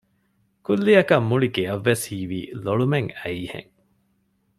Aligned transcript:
ކުއްލިއަކަށް 0.65 1.27
މުޅި 1.29 1.49
ގެޔަށްވެސް 1.55 2.03
ހީވީ 2.09 2.39
ލޮޅުމެއް 2.63 3.11
އައީހެން 3.19 3.71